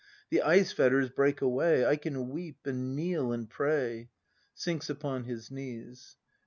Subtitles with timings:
[0.31, 4.09] The ice fetters break away, I can weep,— and kneel,— and pray!
[4.55, 6.17] [Sinks upon his knees.